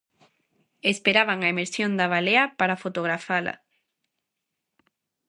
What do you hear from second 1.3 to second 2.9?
a emersión da balea para